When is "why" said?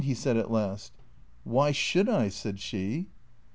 1.43-1.71